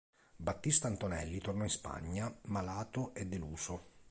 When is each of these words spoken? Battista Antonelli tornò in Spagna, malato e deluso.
Battista 0.35 0.87
Antonelli 0.87 1.37
tornò 1.37 1.61
in 1.61 1.69
Spagna, 1.69 2.35
malato 2.45 3.13
e 3.13 3.27
deluso. 3.27 3.89